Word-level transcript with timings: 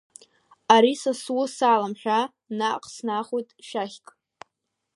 Ари 0.75 0.93
са 1.01 1.11
сус 1.21 1.55
алам 1.73 1.93
ҳәа, 2.01 2.19
наҟ 2.57 2.83
снахоит 2.93 3.49
шәақьк. 3.67 4.07